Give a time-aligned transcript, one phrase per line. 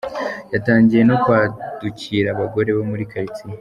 [0.53, 3.57] Yatangiye no kwadukira abagore bo muri karitsiye.